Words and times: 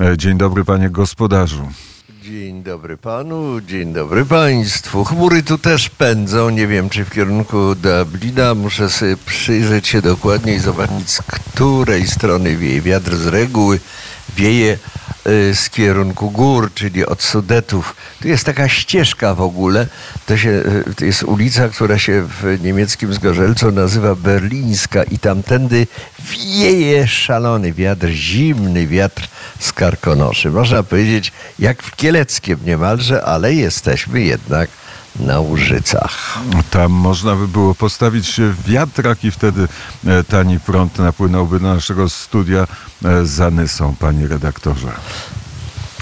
E, 0.00 0.16
Dzień 0.16 0.38
dobry, 0.38 0.64
panie 0.64 0.90
gospodarzu. 0.90 1.68
Dzień 2.22 2.62
dobry 2.62 2.96
panu, 2.96 3.60
dzień 3.60 3.92
dobry 3.92 4.24
państwu. 4.24 5.04
Chmury 5.04 5.42
tu 5.42 5.58
też 5.58 5.88
pędzą, 5.88 6.50
nie 6.50 6.66
wiem 6.66 6.88
czy 6.88 7.04
w 7.04 7.10
kierunku 7.10 7.74
Dublina. 7.74 8.54
Muszę 8.54 8.90
sobie 8.90 9.16
przyjrzeć 9.16 9.88
się 9.88 10.02
dokładnie 10.02 10.54
i 10.54 10.58
zobaczyć 10.58 11.10
z 11.10 11.22
której 11.22 12.06
strony 12.06 12.56
wieje 12.56 12.80
wiatr. 12.80 13.16
Z 13.16 13.26
reguły 13.26 13.80
wieje 14.36 14.78
z 15.54 15.70
kierunku 15.70 16.30
gór, 16.30 16.70
czyli 16.74 17.06
od 17.06 17.22
Sudetów. 17.22 17.96
Tu 18.22 18.28
jest 18.28 18.44
taka 18.44 18.68
ścieżka 18.68 19.34
w 19.34 19.40
ogóle. 19.40 19.86
To, 20.26 20.36
się, 20.36 20.50
y, 20.50 20.94
to 20.94 21.04
jest 21.04 21.22
ulica, 21.22 21.68
która 21.68 21.98
się 21.98 22.22
w 22.22 22.58
niemieckim 22.62 23.14
Zgorzelcu 23.14 23.72
nazywa 23.72 24.14
Berlińska 24.14 25.04
i 25.04 25.18
tamtędy 25.18 25.86
wieje 26.30 27.06
szalony 27.06 27.72
wiatr, 27.72 28.08
zimny 28.08 28.86
wiatr 28.86 29.28
z 29.58 29.72
karkonoszy. 29.72 30.50
Można 30.50 30.82
powiedzieć 30.82 31.32
jak 31.58 31.82
w 31.82 31.96
Kieleckiem 31.96 32.58
niemalże, 32.64 33.24
ale 33.24 33.54
jesteśmy 33.54 34.20
jednak 34.20 34.70
na 35.20 35.40
Łużycach. 35.40 36.38
Tam 36.70 36.92
można 36.92 37.34
by 37.34 37.48
było 37.48 37.74
postawić 37.74 38.40
wiatrak 38.66 39.24
i 39.24 39.30
wtedy 39.30 39.68
e, 40.06 40.24
tani 40.24 40.60
prąd 40.60 40.98
napłynąłby 40.98 41.60
do 41.60 41.74
naszego 41.74 42.08
studia 42.08 42.66
e, 43.04 43.26
za 43.26 43.50
Nysą, 43.50 43.94
panie 43.98 44.28
redaktorze. 44.28 44.92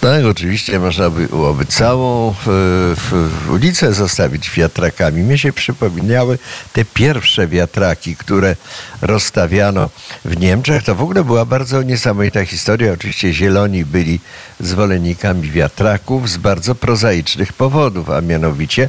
Tak, 0.01 0.25
oczywiście 0.25 0.79
można 0.79 1.11
by 1.11 1.29
byłoby 1.29 1.67
całą 1.67 2.35
w 2.45 3.47
ulicę 3.51 3.93
zostawić 3.93 4.51
wiatrakami. 4.51 5.23
Mnie 5.23 5.39
się 5.39 5.53
przypominały 5.53 6.39
te 6.73 6.85
pierwsze 6.85 7.47
wiatraki, 7.49 8.17
które 8.17 8.57
rozstawiano 9.03 9.91
w 10.25 10.41
Niemczech. 10.41 10.83
To 10.83 10.95
w 10.95 11.03
ogóle 11.03 11.25
była 11.25 11.45
bardzo 11.45 11.83
niesamowita 11.83 12.45
historia. 12.45 12.93
Oczywiście 12.93 13.33
zieloni 13.33 13.85
byli 13.85 14.21
zwolennikami 14.61 15.51
wiatraków 15.51 16.31
z 16.31 16.37
bardzo 16.37 16.75
prozaicznych 16.75 17.53
powodów, 17.53 18.11
a 18.11 18.21
mianowicie 18.21 18.89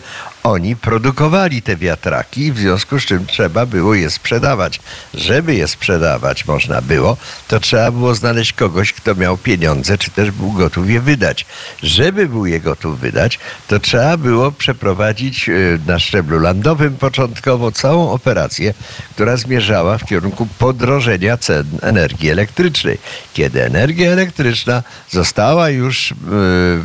oni 0.52 0.76
produkowali 0.76 1.62
te 1.62 1.76
wiatraki, 1.76 2.52
w 2.52 2.58
związku 2.58 3.00
z 3.00 3.06
czym 3.06 3.26
trzeba 3.26 3.66
było 3.66 3.96
je 3.96 4.10
sprzedawać. 4.10 4.80
Żeby 5.14 5.56
je 5.56 5.68
sprzedawać 5.68 6.46
można 6.48 6.82
było, 6.82 7.18
to 7.48 7.60
trzeba 7.60 7.92
było 7.92 8.16
znaleźć 8.16 8.54
kogoś, 8.54 8.94
kto 8.94 9.16
miał 9.16 9.38
pieniądze, 9.38 9.98
czy 9.98 10.12
też 10.12 10.32
był 10.32 10.52
gotów 10.52 10.90
je 10.90 11.02
wydać. 11.02 11.46
Żeby 11.84 12.30
był 12.30 12.46
je 12.46 12.60
gotów 12.60 13.00
wydać, 13.00 13.40
to 13.68 13.80
trzeba 13.80 14.18
było 14.18 14.52
przeprowadzić 14.52 15.50
y, 15.50 15.80
na 15.88 16.00
szczeblu 16.00 16.40
landowym 16.40 16.98
początkowo 16.98 17.72
całą 17.72 18.12
operację, 18.12 18.74
która 19.12 19.38
zmierzała 19.38 19.98
w 19.98 20.06
kierunku 20.06 20.48
podrożenia 20.60 21.38
cen 21.38 21.66
energii 21.82 22.30
elektrycznej. 22.30 22.98
Kiedy 23.34 23.64
energia 23.64 24.12
elektryczna 24.12 24.84
została 25.10 25.70
już 25.70 26.12
y, 26.12 26.16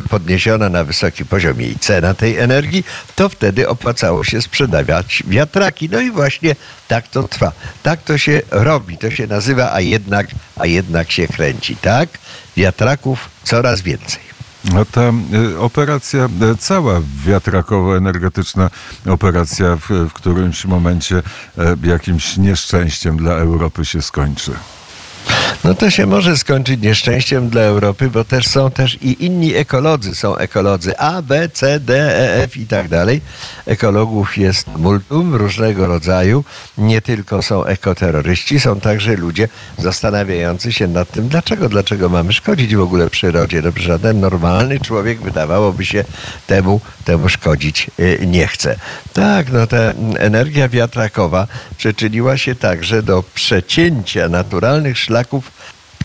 podniesiona 0.09 0.69
na 0.69 0.83
wysoki 0.83 1.25
poziom 1.25 1.61
jej 1.61 1.75
cena 1.79 2.13
tej 2.13 2.37
energii, 2.37 2.83
to 3.15 3.29
wtedy 3.29 3.52
opłacało 3.67 4.23
się 4.23 4.41
sprzedawać 4.41 5.23
wiatraki. 5.27 5.89
No 5.89 5.99
i 5.99 6.11
właśnie 6.11 6.55
tak 6.87 7.07
to 7.07 7.27
trwa. 7.27 7.51
Tak 7.83 8.03
to 8.03 8.17
się 8.17 8.41
robi. 8.51 8.97
To 8.97 9.11
się 9.11 9.27
nazywa, 9.27 9.73
a 9.73 9.79
jednak, 9.79 10.27
a 10.55 10.65
jednak 10.65 11.11
się 11.11 11.27
kręci. 11.27 11.75
Tak? 11.75 12.09
Wiatraków 12.57 13.29
coraz 13.43 13.81
więcej. 13.81 14.33
A 14.81 14.85
ta 14.85 15.01
e, 15.01 15.13
operacja, 15.59 16.25
e, 16.25 16.55
cała 16.59 17.01
wiatrakowo-energetyczna 17.25 18.69
operacja 19.07 19.75
w, 19.75 19.89
w 19.89 20.13
którymś 20.13 20.65
momencie 20.65 21.17
e, 21.57 21.75
jakimś 21.83 22.37
nieszczęściem 22.37 23.17
dla 23.17 23.33
Europy 23.33 23.85
się 23.85 24.01
skończy. 24.01 24.51
No 25.63 25.73
to 25.73 25.89
się 25.89 26.05
może 26.05 26.37
skończyć 26.37 26.81
nieszczęściem 26.81 27.49
dla 27.49 27.61
Europy, 27.61 28.09
bo 28.09 28.23
też 28.23 28.47
są 28.47 28.71
też 28.71 28.97
i 29.01 29.25
inni 29.25 29.55
ekolodzy. 29.55 30.15
Są 30.15 30.37
ekolodzy 30.37 30.97
A, 30.97 31.21
B, 31.21 31.49
C, 31.49 31.79
D, 31.79 32.17
E, 32.17 32.43
F 32.43 32.57
i 32.57 32.67
tak 32.67 32.87
dalej. 32.87 33.21
Ekologów 33.65 34.37
jest 34.37 34.67
multum 34.77 35.35
różnego 35.35 35.87
rodzaju. 35.87 36.43
Nie 36.77 37.01
tylko 37.01 37.41
są 37.41 37.65
ekoterroryści, 37.65 38.59
są 38.59 38.79
także 38.79 39.15
ludzie 39.15 39.49
zastanawiający 39.77 40.73
się 40.73 40.87
nad 40.87 41.11
tym, 41.11 41.27
dlaczego, 41.27 41.69
dlaczego 41.69 42.09
mamy 42.09 42.33
szkodzić 42.33 42.75
w 42.75 42.81
ogóle 42.81 43.09
przyrodzie. 43.09 43.61
No, 43.61 43.71
żaden 43.75 44.19
normalny 44.19 44.79
człowiek 44.79 45.21
wydawałoby 45.21 45.85
się 45.85 46.05
temu, 46.47 46.81
temu 47.05 47.29
szkodzić 47.29 47.91
y, 47.99 48.19
nie 48.27 48.47
chce. 48.47 48.75
Tak, 49.13 49.51
no 49.51 49.67
ta 49.67 49.77
energia 50.17 50.69
wiatrakowa 50.69 51.47
przyczyniła 51.77 52.37
się 52.37 52.55
także 52.55 53.03
do 53.03 53.23
przecięcia 53.33 54.29
naturalnych 54.29 54.97
szlaków 54.97 55.52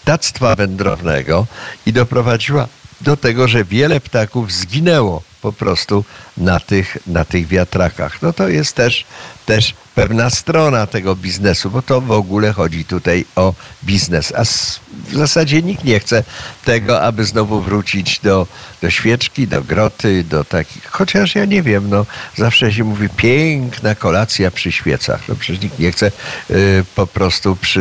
ptactwa 0.08 0.56
wędrownego 0.56 1.46
i 1.86 1.92
doprowadziła 1.92 2.68
do 3.00 3.16
tego, 3.16 3.48
że 3.48 3.64
wiele 3.64 4.00
ptaków 4.00 4.52
zginęło 4.52 5.22
po 5.42 5.52
prostu 5.52 6.04
na 6.36 6.60
tych, 6.60 6.98
na 7.06 7.24
tych 7.24 7.46
wiatrakach. 7.46 8.22
No 8.22 8.32
to 8.32 8.48
jest 8.48 8.76
też, 8.76 9.04
też 9.48 9.74
pewna 9.94 10.30
strona 10.30 10.86
tego 10.86 11.16
biznesu, 11.16 11.70
bo 11.70 11.82
to 11.82 12.00
w 12.00 12.10
ogóle 12.10 12.52
chodzi 12.52 12.84
tutaj 12.84 13.24
o 13.36 13.54
biznes. 13.84 14.32
A 14.36 14.44
w 14.44 15.14
zasadzie 15.16 15.62
nikt 15.62 15.84
nie 15.84 16.00
chce 16.00 16.24
tego, 16.64 17.02
aby 17.02 17.24
znowu 17.24 17.60
wrócić 17.60 18.20
do, 18.20 18.46
do 18.82 18.90
świeczki, 18.90 19.48
do 19.48 19.62
groty, 19.62 20.24
do 20.24 20.44
takich, 20.44 20.84
chociaż 20.90 21.34
ja 21.34 21.44
nie 21.44 21.62
wiem, 21.62 21.90
no 21.90 22.06
zawsze 22.36 22.72
się 22.72 22.84
mówi 22.84 23.08
piękna 23.08 23.94
kolacja 23.94 24.50
przy 24.50 24.72
świecach. 24.72 25.20
No 25.28 25.34
przecież 25.34 25.62
nikt 25.62 25.78
nie 25.78 25.92
chce 25.92 26.12
y, 26.50 26.84
po 26.94 27.06
prostu 27.06 27.56
przy 27.56 27.80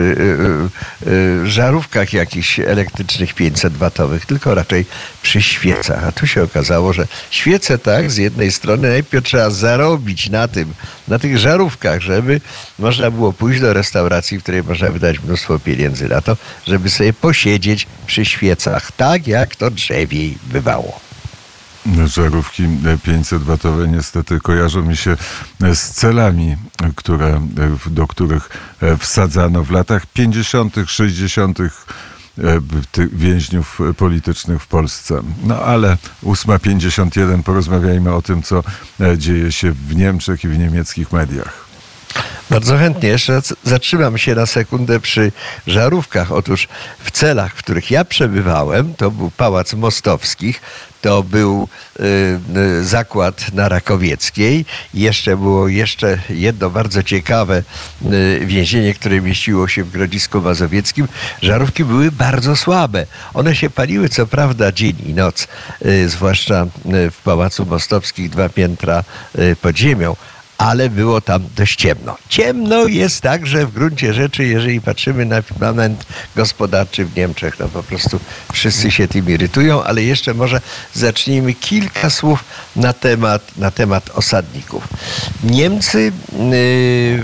y, 1.06 1.10
y, 1.10 1.48
żarówkach 1.48 2.14
jakichś 2.14 2.60
elektrycznych 2.60 3.36
500-watowych, 3.36 4.26
tylko 4.26 4.56
raczej 4.56 4.86
przy 5.22 5.42
świecach. 5.42 6.04
A 6.08 6.12
tu 6.12 6.28
się 6.28 6.44
okazało, 6.44 6.94
że 6.94 7.08
świece 7.30 7.78
tak, 7.78 8.12
z 8.12 8.18
jednej 8.18 8.52
strony 8.52 8.90
najpierw 8.90 9.26
trzeba 9.26 9.50
zarobić 9.50 10.30
na 10.30 10.48
tym, 10.48 10.74
na 11.08 11.20
tych 11.20 11.38
żarówkach, 11.38 11.57
żeby 12.00 12.42
można 12.80 13.12
było 13.12 13.34
pójść 13.34 13.62
do 13.62 13.74
restauracji, 13.74 14.40
w 14.40 14.44
której 14.44 14.64
można 14.64 14.90
wydać 14.90 15.20
mnóstwo 15.24 15.60
pieniędzy 15.60 16.08
na 16.08 16.22
to, 16.22 16.38
żeby 16.68 16.90
sobie 16.90 17.14
posiedzieć 17.14 17.88
przy 18.08 18.26
świecach, 18.26 18.92
tak 18.92 19.28
jak 19.28 19.56
to 19.56 19.72
drzewiej 19.72 20.38
bywało. 20.44 21.00
Żarówki 22.06 22.64
500-watowe 23.08 23.88
niestety 23.88 24.40
kojarzą 24.40 24.82
mi 24.82 24.98
się 24.98 25.18
z 25.74 25.80
celami, 25.80 26.56
które, 26.96 27.48
do 27.88 28.08
których 28.08 28.50
wsadzano 29.00 29.64
w 29.64 29.72
latach 29.72 30.06
50., 30.06 30.76
60. 30.88 31.60
więźniów 33.14 33.80
politycznych 33.98 34.62
w 34.62 34.68
Polsce. 34.68 35.22
No 35.44 35.60
ale 35.60 35.98
8.51 36.24 37.44
porozmawiajmy 37.44 38.14
o 38.14 38.22
tym, 38.22 38.44
co 38.44 38.64
dzieje 39.18 39.52
się 39.52 39.72
w 39.72 39.96
Niemczech 39.96 40.44
i 40.44 40.48
w 40.48 40.58
niemieckich 40.60 41.12
mediach. 41.12 41.67
Bardzo 42.50 42.78
chętnie. 42.78 43.10
Jeszcze 43.10 43.42
zatrzymam 43.64 44.18
się 44.18 44.36
na 44.36 44.46
sekundę 44.46 45.00
przy 45.00 45.32
żarówkach. 45.68 46.32
Otóż 46.32 46.68
w 47.04 47.12
celach, 47.12 47.56
w 47.56 47.58
których 47.58 47.92
ja 47.92 48.06
przebywałem, 48.06 48.94
to 48.94 49.12
był 49.12 49.32
Pałac 49.32 49.74
Mostowskich, 49.74 50.62
to 51.02 51.24
był 51.24 51.68
y, 52.00 52.04
y, 52.58 52.86
zakład 52.86 53.54
na 53.54 53.70
Rakowieckiej. 53.70 54.66
Jeszcze 54.94 55.38
było 55.38 55.68
jeszcze 55.68 56.20
jedno 56.30 56.70
bardzo 56.70 57.04
ciekawe 57.04 57.64
y, 58.12 58.42
więzienie, 58.46 58.94
które 58.94 59.22
mieściło 59.22 59.68
się 59.68 59.84
w 59.84 59.92
Grodzisku 59.92 60.42
Mazowieckim. 60.42 61.08
Żarówki 61.42 61.86
były 61.86 62.12
bardzo 62.12 62.56
słabe. 62.56 63.06
One 63.34 63.56
się 63.56 63.70
paliły 63.70 64.10
co 64.10 64.28
prawda 64.28 64.72
dzień 64.72 64.96
i 65.06 65.14
noc, 65.14 65.48
y, 65.86 66.10
zwłaszcza 66.10 66.64
y, 66.64 67.12
w 67.12 67.22
Pałacu 67.24 67.66
Mostowskich 67.66 68.30
dwa 68.30 68.50
piętra 68.50 69.04
y, 69.40 69.56
pod 69.56 69.78
ziemią 69.78 70.16
ale 70.58 70.90
było 70.90 71.22
tam 71.22 71.44
dość 71.56 71.76
ciemno. 71.76 72.18
Ciemno 72.30 72.86
jest 72.88 73.22
także 73.22 73.66
w 73.66 73.74
gruncie 73.74 74.14
rzeczy, 74.14 74.46
jeżeli 74.46 74.82
patrzymy 74.82 75.26
na 75.26 75.42
firmament 75.42 76.06
gospodarczy 76.36 77.06
w 77.06 77.16
Niemczech. 77.16 77.60
No 77.60 77.68
po 77.68 77.84
prostu 77.84 78.20
wszyscy 78.54 78.92
się 78.92 79.08
tym 79.08 79.30
irytują, 79.30 79.84
ale 79.84 80.04
jeszcze 80.04 80.34
może 80.34 80.62
zacznijmy 80.94 81.54
kilka 81.54 82.10
słów 82.10 82.44
na 82.76 82.94
temat, 82.94 83.58
na 83.58 83.72
temat 83.72 84.10
osadników. 84.10 84.88
Niemcy 85.44 86.00
yy, 86.00 86.12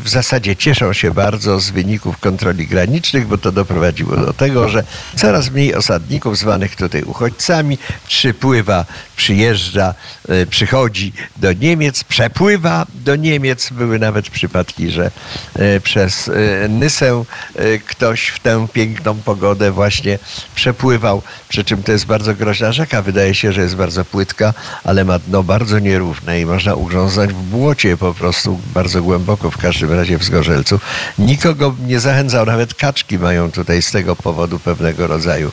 w 0.02 0.10
zasadzie 0.10 0.56
cieszą 0.56 0.94
się 0.94 1.12
bardzo 1.12 1.60
z 1.60 1.70
wyników 1.70 2.18
kontroli 2.18 2.68
granicznych, 2.68 3.28
bo 3.28 3.38
to 3.38 3.52
doprowadziło 3.52 4.18
do 4.18 4.34
tego, 4.34 4.70
że 4.70 4.84
coraz 5.16 5.52
mniej 5.52 5.76
osadników 5.76 6.38
zwanych 6.38 6.76
tutaj 6.76 7.04
uchodźcami 7.04 7.78
przypływa, 8.08 8.86
przyjeżdża, 9.16 9.94
yy, 10.28 10.46
przychodzi 10.46 11.14
do 11.38 11.54
Niemiec, 11.54 12.04
przepływa 12.04 12.86
do 12.94 13.16
Niemiec. 13.16 13.23
Były 13.72 14.00
nawet 14.00 14.30
przypadki, 14.30 14.92
że 14.92 15.12
e, 15.56 15.80
przez 15.80 16.30
e, 16.30 16.68
Nysę 16.68 17.24
e, 17.56 17.78
ktoś 17.78 18.28
w 18.28 18.40
tę 18.40 18.68
piękną 18.74 19.16
pogodę 19.16 19.72
właśnie 19.72 20.20
przepływał. 20.56 21.22
przy 21.50 21.64
czym 21.64 21.84
to 21.84 21.92
jest 21.92 22.06
bardzo 22.06 22.36
groźna 22.36 22.72
rzeka. 22.72 23.02
Wydaje 23.02 23.36
się, 23.36 23.54
że 23.54 23.62
jest 23.62 23.76
bardzo 23.76 24.06
płytka, 24.06 24.54
ale 24.84 25.06
ma 25.06 25.20
dno 25.20 25.44
bardzo 25.44 25.80
nierówne 25.80 26.42
i 26.42 26.46
można 26.46 26.76
ugrząznąć 26.76 27.34
w 27.34 27.44
błocie 27.44 27.98
po 27.98 28.14
prostu 28.14 28.60
bardzo 28.74 29.02
głęboko, 29.02 29.52
w 29.52 29.58
każdym 29.58 29.94
razie 29.94 30.18
w 30.18 30.24
Zgorzelcu. 30.24 30.80
Nikogo 31.20 31.76
nie 31.88 32.00
zachęcał, 32.00 32.46
nawet 32.46 32.74
kaczki 32.74 33.20
mają 33.20 33.52
tutaj 33.52 33.82
z 33.82 33.92
tego 33.92 34.16
powodu 34.16 34.60
pewnego 34.60 35.08
rodzaju, 35.08 35.52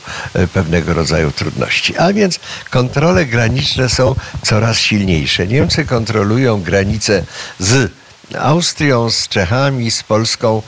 pewnego 0.53 0.95
rodzaju 0.95 1.31
trudności. 1.31 1.97
A 1.97 2.13
więc 2.13 2.41
kontrole 2.71 3.27
graniczne 3.27 3.89
są 3.89 4.15
coraz 4.43 4.79
silniejsze. 4.79 5.47
Niemcy 5.47 5.85
kontrolują 5.85 6.63
granice 6.63 7.25
z 7.61 7.91
Austrią, 8.39 9.11
z 9.11 9.29
Czechami, 9.29 9.91
z 9.91 10.03
Polską. 10.03 10.63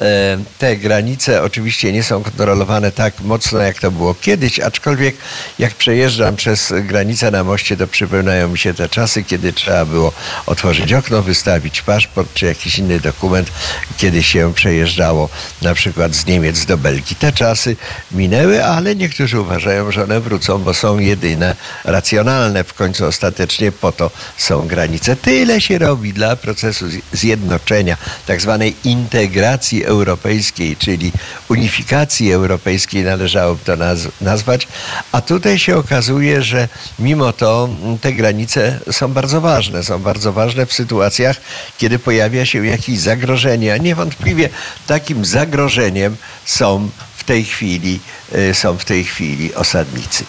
E, 0.00 0.38
Te 0.58 0.76
granice 0.76 1.42
oczywiście 1.42 1.92
nie 1.92 2.02
są 2.02 2.22
kontrolowane 2.22 2.92
tak 2.92 3.20
mocno, 3.20 3.58
jak 3.58 3.78
to 3.78 3.90
było 3.90 4.14
kiedyś, 4.14 4.60
aczkolwiek 4.60 5.16
jak 5.58 5.74
przejeżdżam 5.74 6.36
przez 6.36 6.72
granicę 6.82 7.30
na 7.30 7.44
moście, 7.44 7.76
to 7.76 7.86
przypominają 7.86 8.48
mi 8.48 8.58
się 8.58 8.74
te 8.74 8.88
czasy, 8.88 9.24
kiedy 9.24 9.52
trzeba 9.52 9.84
było 9.84 10.12
otworzyć 10.46 10.92
okno, 10.92 11.22
wystawić 11.22 11.82
paszport 11.82 12.34
czy 12.34 12.46
jakiś 12.46 12.78
inny 12.78 13.00
dokument, 13.00 13.50
kiedy 13.96 14.22
się 14.22 14.54
przejeżdżało 14.54 15.28
na 15.62 15.74
przykład 15.74 16.14
z 16.14 16.26
Niemiec 16.26 16.64
do 16.64 16.78
Belgii. 16.78 17.16
Te 17.16 17.32
czasy 17.32 17.76
minęły, 18.12 18.64
ale 18.64 18.96
niektórzy 18.96 19.40
uważają, 19.40 19.90
że 19.92 20.04
one 20.04 20.20
wrócą, 20.20 20.58
bo 20.58 20.74
są 20.74 20.98
jedyne 20.98 21.56
racjonalne. 21.84 22.64
W 22.64 22.74
końcu 22.74 23.06
ostatecznie 23.06 23.72
po 23.72 23.92
to 23.92 24.10
są 24.36 24.66
granice. 24.68 25.16
Tyle 25.16 25.60
się 25.60 25.78
robi 25.78 26.12
dla 26.12 26.36
procesu 26.36 26.86
zjednoczenia, 27.12 27.96
tak 28.26 28.40
zwanej 28.40 28.74
integracji 28.84 29.84
europejskiej, 29.84 30.76
czyli 30.76 31.12
unifikacji 31.48 32.32
europejskiej 32.32 33.04
należałoby 33.04 33.64
to 33.64 33.72
naz- 33.76 34.08
nazwać. 34.20 34.68
A 35.12 35.20
tutaj 35.20 35.58
się 35.58 35.76
okazuje, 35.76 36.42
że 36.42 36.68
mimo 36.98 37.32
to 37.32 37.68
mm, 37.82 37.98
te 37.98 38.12
granice 38.12 38.80
są 38.92 39.12
bardzo 39.12 39.40
ważne. 39.40 39.82
Są 39.84 39.98
bardzo 39.98 40.32
ważne 40.32 40.66
w 40.66 40.72
sytuacjach, 40.72 41.36
kiedy 41.78 41.98
pojawia 41.98 42.46
się 42.46 42.66
jakieś 42.66 42.98
zagrożenie. 42.98 43.72
A 43.72 43.76
niewątpliwie 43.76 44.48
takim 44.86 45.24
zagrożeniem 45.24 46.16
są 46.44 46.90
w 47.16 47.24
tej 47.24 47.44
chwili, 47.44 48.00
y, 48.34 48.54
są 48.54 48.78
w 48.78 48.84
tej 48.84 49.04
chwili 49.04 49.54
osadnicy. 49.54 50.24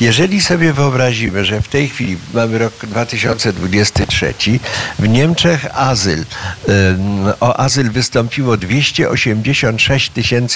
Jeżeli 0.00 0.40
sobie 0.40 0.72
wyobrazimy, 0.72 1.44
że 1.44 1.62
w 1.62 1.68
tej 1.68 1.88
chwili 1.88 2.16
mamy 2.34 2.58
rok 2.58 2.72
2023, 2.82 4.34
w 4.98 5.08
Niemczech 5.08 5.66
azyl, 5.74 6.24
o 7.40 7.56
azyl 7.56 7.90
wystąpiło 7.90 8.56
286 8.56 10.12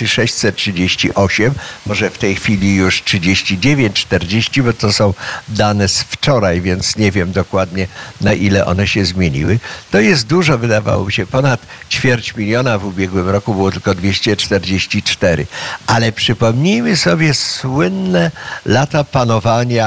638, 0.06 1.54
może 1.86 2.10
w 2.10 2.18
tej 2.18 2.34
chwili 2.34 2.74
już 2.74 3.02
39, 3.02 3.96
40, 3.96 4.62
bo 4.62 4.72
to 4.72 4.92
są 4.92 5.14
dane 5.48 5.88
z 5.88 6.02
wczoraj, 6.02 6.60
więc 6.60 6.96
nie 6.96 7.12
wiem 7.12 7.32
dokładnie 7.32 7.86
na 8.20 8.32
ile 8.32 8.66
one 8.66 8.88
się 8.88 9.04
zmieniły. 9.04 9.58
To 9.90 10.00
jest 10.00 10.26
dużo, 10.26 10.58
wydawałoby 10.58 11.12
się, 11.12 11.26
ponad 11.26 11.60
ćwierć 11.90 12.36
miliona, 12.36 12.78
w 12.78 12.84
ubiegłym 12.84 13.28
roku 13.28 13.54
było 13.54 13.72
tylko 13.72 13.94
244. 13.94 15.46
Ale 15.86 16.12
przypomnijmy 16.12 16.96
sobie 16.96 17.34
słynne 17.34 18.30
lata 18.66 19.04
panowania 19.04 19.35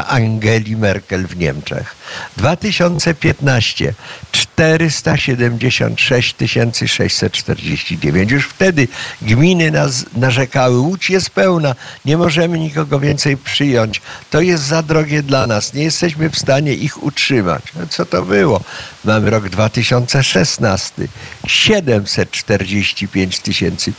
Angeli 0.08 0.78
Merkel 0.78 1.28
w 1.28 1.38
Niemczech. 1.38 1.96
2015 2.38 3.94
476 4.60 6.36
649. 6.88 8.32
Już 8.32 8.46
wtedy 8.46 8.88
gminy 9.22 9.72
nas 9.72 10.06
narzekały, 10.16 10.80
Łódź 10.80 11.10
jest 11.10 11.30
pełna, 11.30 11.76
nie 12.06 12.18
możemy 12.18 12.60
nikogo 12.60 13.00
więcej 13.00 13.38
przyjąć. 13.38 14.02
To 14.30 14.42
jest 14.42 14.64
za 14.64 14.84
drogie 14.84 15.24
dla 15.24 15.48
nas, 15.48 15.74
nie 15.74 15.84
jesteśmy 15.84 16.30
w 16.30 16.40
stanie 16.40 16.74
ich 16.74 17.04
utrzymać. 17.04 17.64
No 17.76 17.82
co 17.90 18.06
to 18.06 18.22
było? 18.22 18.62
Mamy 19.06 19.30
rok 19.30 19.50
2016, 19.50 21.08
745 21.48 23.42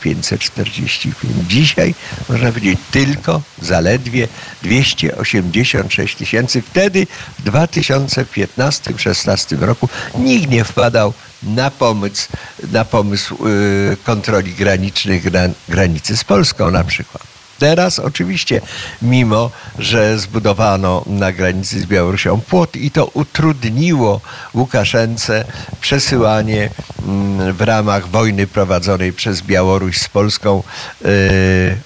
545. 0.01 1.15
Dzisiaj 1.47 1.95
można 2.29 2.51
powiedzieć 2.51 2.79
tylko 2.91 3.41
zaledwie 3.61 4.27
286 4.63 6.15
tysięcy. 6.15 6.61
Wtedy 6.61 7.07
w 7.39 7.43
2015-16 7.43 9.59
roku 9.59 9.89
nikt 10.17 10.50
nie 10.51 10.63
wpadał 10.63 11.13
na 11.43 11.71
pomysł, 11.71 12.27
na 12.71 12.85
pomysł 12.85 13.47
yy, 13.47 13.97
kontroli 14.03 14.53
granicznych 14.53 15.23
gran, 15.23 15.53
granicy 15.69 16.17
z 16.17 16.23
Polską 16.23 16.71
na 16.71 16.83
przykład. 16.83 17.30
Teraz 17.61 17.99
oczywiście, 17.99 18.61
mimo 19.01 19.51
że 19.79 20.19
zbudowano 20.19 21.03
na 21.07 21.31
granicy 21.31 21.79
z 21.79 21.85
Białorusią 21.85 22.41
płot 22.41 22.75
i 22.75 22.91
to 22.91 23.05
utrudniło 23.05 24.21
Łukaszence 24.53 25.45
przesyłanie 25.81 26.69
mm, 27.07 27.53
w 27.53 27.61
ramach 27.61 28.07
wojny 28.07 28.47
prowadzonej 28.47 29.13
przez 29.13 29.41
Białoruś 29.41 29.97
z 29.97 30.09
Polską 30.09 30.63
yy, 31.01 31.09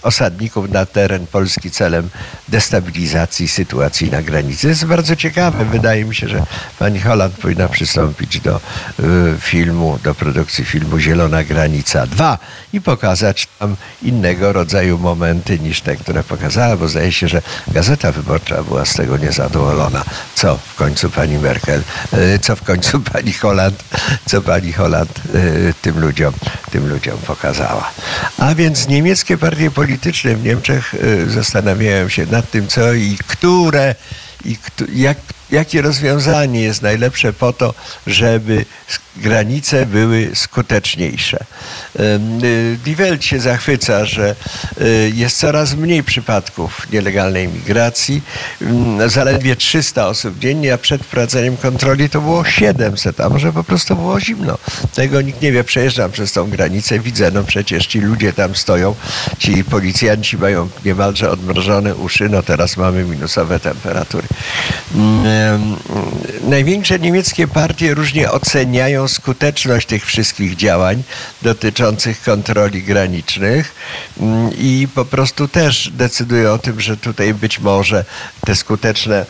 osadników 0.02 0.70
na 0.70 0.86
teren 0.86 1.28
Polski 1.28 1.72
celem 1.72 2.10
destabilizacji 2.48 3.48
sytuacji 3.48 4.12
na 4.12 4.22
granicy. 4.22 4.68
Jest 4.68 4.86
bardzo 4.86 5.16
ciekawe. 5.16 5.66
Wydaje 5.66 6.06
mi 6.06 6.16
się, 6.16 6.28
że 6.28 6.44
pani 6.80 7.00
Holland 7.00 7.36
powinna 7.36 7.68
przystąpić 7.68 8.40
do 8.40 8.60
yy, 9.00 9.36
filmu, 9.40 10.00
do 10.04 10.16
produkcji 10.16 10.66
filmu 10.66 11.00
Zielona 11.00 11.44
Granica 11.44 12.08
2 12.08 12.38
i 12.74 12.82
pokazać 12.82 13.48
tam 13.60 13.76
innego 14.04 14.54
rodzaju 14.54 14.98
momenty 14.98 15.65
niż 15.66 15.82
te, 15.82 15.96
które 15.96 16.24
pokazała, 16.24 16.78
bo 16.78 16.88
zdaje 16.88 17.12
się, 17.12 17.28
że 17.28 17.42
Gazeta 17.68 18.12
Wyborcza 18.12 18.64
była 18.64 18.86
z 18.86 18.94
tego 18.94 19.18
niezadowolona. 19.18 20.04
Co 20.36 20.58
w 20.58 20.76
końcu 20.76 21.10
pani 21.10 21.38
Merkel, 21.38 21.82
y, 22.14 22.40
co 22.40 22.56
w 22.56 22.62
końcu 22.62 23.00
pani 23.14 23.34
Holland, 23.34 23.84
co 24.26 24.42
pani 24.42 24.74
Holland 24.74 25.22
y, 25.36 25.74
tym 25.82 26.00
ludziom, 26.00 26.34
tym 26.72 26.90
ludziom 26.90 27.18
pokazała. 27.18 27.92
A 28.38 28.56
więc 28.56 28.88
niemieckie 28.88 29.38
partie 29.38 29.72
polityczne 29.72 30.36
w 30.36 30.44
Niemczech 30.44 30.94
y, 30.94 31.30
zastanawiają 31.30 32.10
się 32.10 32.26
nad 32.26 32.52
tym, 32.52 32.68
co 32.68 32.94
i 32.94 33.18
które 33.28 33.96
i 34.46 34.58
jak, 34.94 35.18
jakie 35.52 35.82
rozwiązanie 35.82 36.62
jest 36.62 36.82
najlepsze 36.82 37.34
po 37.34 37.54
to, 37.54 37.74
żeby 38.08 38.66
granice 39.18 39.86
były 39.86 40.32
skuteczniejsze. 40.34 41.38
Y, 42.00 42.78
Die 42.86 42.96
Welt 42.96 43.24
się 43.24 43.40
zachwyca, 43.40 44.06
że 44.06 44.36
y, 44.82 45.12
jest 45.16 45.38
coraz 45.38 45.76
mniej 45.76 46.04
przypadków 46.04 46.88
nielegalnej 46.92 47.48
migracji. 47.48 48.22
Ym, 48.62 49.10
Zaledwie 49.10 49.56
300 49.56 50.08
osób 50.08 50.40
dziennie, 50.40 50.74
a 50.74 50.78
przed 50.78 51.04
wprowadzeniem 51.04 51.58
kontroli 51.58 52.10
to 52.10 52.22
było 52.22 52.46
700, 52.46 53.22
a 53.22 53.30
może 53.30 53.54
po 53.54 53.64
prostu 53.64 53.96
było 53.96 54.20
zimno. 54.20 54.58
Tego 54.94 55.22
nikt 55.22 55.42
nie 55.42 55.52
wie. 55.52 55.64
Przejeżdżam 55.64 56.12
przez 56.12 56.32
tą 56.32 56.50
granicę, 56.50 57.00
widzę, 57.00 57.32
no 57.32 57.44
przecież 57.44 57.88
ci 57.88 58.00
ludzie 58.00 58.34
tam 58.34 58.56
stoją, 58.56 58.96
ci 59.40 59.64
policjanci 59.64 60.38
mają 60.38 60.70
niemalże 60.86 61.32
odmrożone 61.32 61.96
uszy, 61.96 62.30
no 62.30 62.44
teraz 62.44 62.78
mamy 62.78 63.04
minusowe 63.04 63.60
temperatury. 63.60 64.28
Największe 66.44 67.00
niemieckie 67.00 67.48
partie 67.48 67.94
różnie 67.94 68.32
oceniają 68.32 69.08
skuteczność 69.08 69.88
tych 69.88 70.06
wszystkich 70.06 70.56
działań 70.56 71.04
dotyczących 71.42 72.24
kontroli 72.24 72.84
granicznych 72.84 73.76
i 74.58 74.88
po 74.96 75.06
prostu 75.06 75.48
też 75.48 75.90
decydują 75.94 76.54
o 76.54 76.58
tym, 76.58 76.82
że 76.82 76.98
tutaj 76.98 77.34
być 77.34 77.60
może 77.60 78.06
te 78.46 78.56
skuteczne 78.56 79.16
e, 79.16 79.26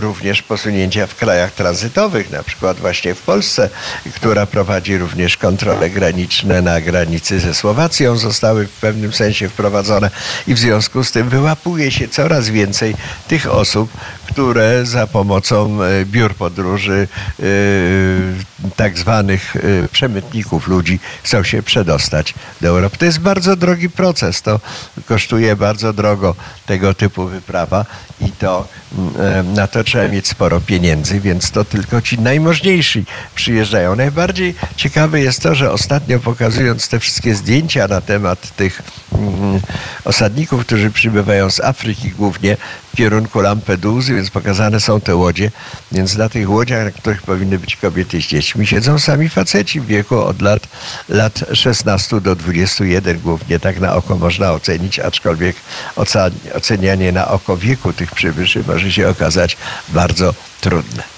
również 0.00 0.42
posunięcia 0.42 1.06
w 1.06 1.14
krajach 1.14 1.52
tranzytowych, 1.52 2.30
na 2.30 2.42
przykład 2.42 2.78
właśnie 2.78 3.14
w 3.14 3.22
Polsce, 3.22 3.70
która 4.14 4.46
prowadzi 4.46 4.98
również 4.98 5.36
kontrole 5.36 5.90
graniczne 5.90 6.62
na 6.62 6.80
granicy 6.80 7.40
ze 7.40 7.54
Słowacją, 7.54 8.16
zostały 8.16 8.66
w 8.66 8.72
pewnym 8.72 9.12
sensie 9.12 9.48
wprowadzone 9.48 10.10
i 10.46 10.54
w 10.54 10.58
związku 10.58 11.04
z 11.04 11.12
tym 11.12 11.28
wyłapuje 11.28 11.90
się 11.90 12.08
coraz 12.08 12.48
więcej 12.48 12.94
tych 13.28 13.54
osób, 13.54 13.90
które 14.28 14.86
za 14.86 15.06
pomocą 15.06 15.82
e, 15.82 16.04
biur 16.04 16.34
podróży, 16.34 17.08
e, 17.40 17.44
tak 18.76 18.98
zwanych 18.98 19.56
e, 19.56 19.88
przemytników 19.88 20.68
ludzi 20.68 21.00
chcą 21.22 21.42
się 21.42 21.62
przedostać 21.62 22.34
do 22.60 22.68
Europy. 22.68 22.96
To 22.96 23.04
jest 23.04 23.20
bardzo 23.20 23.56
drogi 23.56 23.90
proces, 23.90 24.42
to 24.42 24.60
kosztuje 25.06 25.56
bardzo 25.56 25.92
drogo 25.92 26.34
tego 26.66 26.94
typu 26.94 27.24
wyprawa 27.24 27.84
i 28.20 28.32
to 28.32 28.68
mm, 28.98 29.54
na 29.54 29.66
to 29.66 29.84
trzeba 29.84 30.08
mieć 30.08 30.28
sporo 30.28 30.60
pieniędzy, 30.60 31.20
więc 31.20 31.50
to 31.50 31.64
tylko 31.64 32.00
ci 32.00 32.18
najmożniejsi 32.18 33.04
przyjeżdżają. 33.34 33.96
Najbardziej 33.96 34.54
ciekawe 34.76 35.20
jest 35.20 35.42
to, 35.42 35.54
że 35.54 35.72
ostatnio 35.72 36.20
pokazując 36.20 36.88
te 36.88 37.00
wszystkie 37.00 37.34
zdjęcia 37.34 37.88
na 37.88 38.00
temat 38.00 38.56
tych 38.56 38.82
mm, 39.12 39.60
osadników, 40.04 40.66
którzy 40.66 40.90
przybywają 40.90 41.50
z 41.50 41.60
Afryki 41.60 42.10
głównie, 42.10 42.56
kierunku 42.98 43.40
Lampedusy, 43.40 44.14
więc 44.14 44.30
pokazane 44.30 44.80
są 44.80 45.00
te 45.00 45.16
łodzie. 45.16 45.50
Więc 45.92 46.16
na 46.16 46.28
tych 46.28 46.50
łodziach, 46.50 46.84
na 46.84 46.90
których 46.90 47.22
powinny 47.22 47.58
być 47.58 47.76
kobiety 47.76 48.22
z 48.22 48.26
dziećmi, 48.26 48.66
siedzą 48.66 48.98
sami 48.98 49.28
faceci 49.28 49.80
w 49.80 49.86
wieku 49.86 50.16
od 50.16 50.42
lat, 50.42 50.68
lat 51.08 51.44
16 51.52 52.20
do 52.20 52.36
21 52.36 53.20
głównie, 53.20 53.60
tak 53.60 53.80
na 53.80 53.94
oko 53.94 54.16
można 54.16 54.52
ocenić, 54.52 54.98
aczkolwiek 54.98 55.56
ocenianie 56.54 57.12
na 57.12 57.28
oko 57.28 57.56
wieku 57.56 57.92
tych 57.92 58.10
przybyszy 58.10 58.64
może 58.66 58.92
się 58.92 59.08
okazać 59.08 59.56
bardzo 59.88 60.34
trudne. 60.60 61.17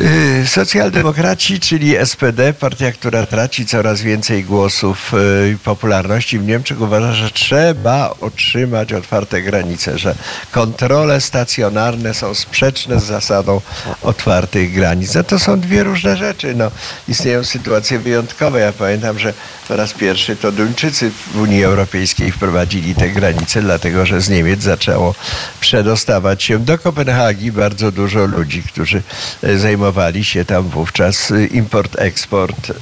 Yy, 0.00 0.46
Socjaldemokraci, 0.46 1.60
czyli 1.60 2.06
SPD, 2.06 2.52
partia, 2.52 2.92
która 2.92 3.26
traci 3.26 3.66
coraz 3.66 4.02
więcej 4.02 4.44
głosów 4.44 5.12
yy, 5.42 5.50
i 5.50 5.58
popularności 5.58 6.38
w 6.38 6.46
Niemczech, 6.46 6.80
uważa, 6.80 7.12
że 7.12 7.30
trzeba 7.30 8.14
utrzymać 8.20 8.92
otwarte 8.92 9.42
granice, 9.42 9.98
że 9.98 10.14
kontrole 10.50 11.20
stacjonarne 11.20 12.14
są 12.14 12.34
sprzeczne 12.34 13.00
z 13.00 13.04
zasadą 13.04 13.60
otwartych 14.02 14.72
granic. 14.72 15.14
No 15.14 15.24
to 15.24 15.38
są 15.38 15.60
dwie 15.60 15.84
różne 15.84 16.16
rzeczy. 16.16 16.54
No, 16.54 16.70
istnieją 17.08 17.44
sytuacje 17.44 17.98
wyjątkowe. 17.98 18.60
Ja 18.60 18.72
pamiętam, 18.72 19.18
że 19.18 19.34
po 19.68 19.76
raz 19.76 19.92
pierwszy 19.92 20.36
to 20.36 20.52
Duńczycy 20.52 21.10
w 21.10 21.36
Unii 21.40 21.64
Europejskiej 21.64 22.32
wprowadzili 22.32 22.94
te 22.94 23.08
granice, 23.08 23.62
dlatego 23.62 24.06
że 24.06 24.20
z 24.20 24.28
Niemiec 24.28 24.62
zaczęło 24.62 25.14
przedostawać 25.60 26.42
się 26.42 26.58
do 26.58 26.78
Kopenhagi 26.78 27.52
bardzo 27.52 27.92
dużo 27.92 28.26
ludzi, 28.26 28.62
którzy 28.62 29.02
e, 29.42 29.58
zajmowali 29.90 30.24
się 30.24 30.44
tam 30.44 30.68
wówczas 30.68 31.30
e, 31.30 31.46
import-eksport 31.46 32.70
e, 32.70 32.74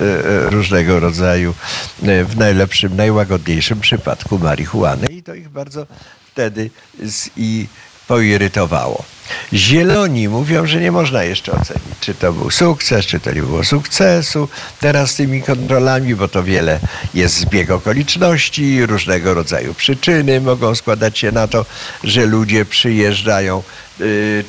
e, 0.46 0.50
różnego 0.50 1.00
rodzaju, 1.00 1.54
w 2.02 2.36
najlepszym, 2.36 2.96
najłagodniejszym 2.96 3.80
przypadku 3.80 4.38
marihuany 4.38 5.06
i 5.06 5.22
to 5.22 5.34
ich 5.34 5.48
bardzo 5.48 5.86
wtedy 6.32 6.70
z, 7.02 7.30
i 7.36 7.66
poirytowało. 8.08 9.04
Zieloni 9.52 10.28
mówią, 10.28 10.66
że 10.66 10.80
nie 10.80 10.92
można 10.92 11.24
jeszcze 11.24 11.52
ocenić, 11.52 11.98
czy 12.00 12.14
to 12.14 12.32
był 12.32 12.50
sukces, 12.50 13.06
czy 13.06 13.20
to 13.20 13.32
nie 13.32 13.42
było 13.42 13.64
sukcesu 13.64 14.48
teraz 14.80 15.10
z 15.10 15.14
tymi 15.14 15.42
kontrolami, 15.42 16.14
bo 16.14 16.28
to 16.28 16.42
wiele 16.42 16.80
jest 17.14 17.34
zbieg 17.34 17.70
okoliczności, 17.70 18.86
różnego 18.86 19.34
rodzaju 19.34 19.74
przyczyny 19.74 20.40
mogą 20.40 20.74
składać 20.74 21.18
się 21.18 21.32
na 21.32 21.48
to, 21.48 21.66
że 22.04 22.26
ludzie 22.26 22.64
przyjeżdżają, 22.64 23.58
y, 23.58 23.62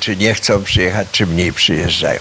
czy 0.00 0.16
nie 0.16 0.34
chcą 0.34 0.62
przyjechać, 0.62 1.08
czy 1.12 1.26
mniej 1.26 1.52
przyjeżdżają. 1.52 2.20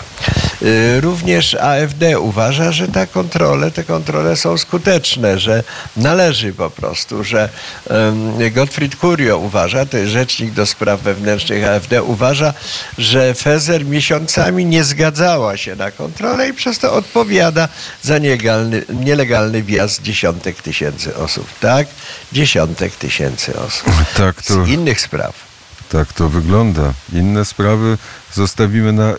Y, 0.61 1.01
Również 1.01 1.55
AfD 1.55 2.19
uważa, 2.19 2.71
że 2.71 2.87
te 2.87 3.07
kontrole, 3.07 3.71
te 3.71 3.83
kontrole 3.83 4.35
są 4.37 4.57
skuteczne, 4.57 5.39
że 5.39 5.63
należy 5.97 6.53
po 6.53 6.69
prostu, 6.69 7.23
że 7.23 7.49
em, 7.89 8.51
Gottfried 8.53 8.95
Kurio 8.95 9.37
uważa, 9.37 9.85
to 9.85 9.97
jest 9.97 10.11
rzecznik 10.11 10.51
do 10.51 10.65
spraw 10.65 11.01
wewnętrznych 11.01 11.65
AfD, 11.67 12.03
uważa, 12.03 12.53
że 12.97 13.33
Fezer 13.33 13.85
miesiącami 13.85 14.65
nie 14.65 14.83
zgadzała 14.83 15.57
się 15.57 15.75
na 15.75 15.91
kontrolę 15.91 16.49
i 16.49 16.53
przez 16.53 16.79
to 16.79 16.93
odpowiada 16.93 17.67
za 18.01 18.17
nielegalny, 18.17 18.83
nielegalny 18.89 19.63
wjazd 19.63 20.01
dziesiątek 20.01 20.61
tysięcy 20.61 21.15
osób. 21.15 21.47
Tak? 21.59 21.87
Dziesiątek 22.31 22.95
tysięcy 22.95 23.59
osób. 23.59 23.93
Tak 24.17 24.41
to, 24.43 24.65
Z 24.65 24.67
innych 24.67 25.01
spraw. 25.01 25.48
Tak 25.89 26.13
to 26.13 26.29
wygląda. 26.29 26.93
Inne 27.13 27.45
sprawy 27.45 27.97
zostawimy 28.33 28.93
na 28.93 29.09
e, 29.09 29.17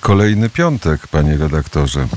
kolejny 0.00 0.50
piątek, 0.50 1.06
panie 1.06 1.36
redaktorze. 1.36 2.08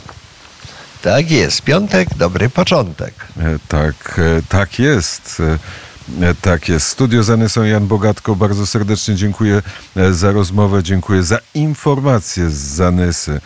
Tak 1.02 1.32
jest. 1.32 1.62
Piątek, 1.62 2.10
dobry 2.18 2.50
początek. 2.50 3.14
E, 3.38 3.60
Tak, 3.68 4.20
e, 4.20 4.42
tak 4.50 4.80
jest. 4.80 5.42
Tak 6.42 6.70
jest. 6.70 6.88
Studio 6.88 7.24
Zanysą 7.24 7.64
Jan 7.64 7.88
Bogatko. 7.88 8.36
Bardzo 8.36 8.68
serdecznie 8.68 9.16
dziękuję 9.16 9.62
za 10.12 10.32
rozmowę, 10.32 10.84
dziękuję 10.84 11.24
za 11.24 11.40
informacje 11.54 12.50
z 12.50 12.54
Zanysy. 12.54 13.42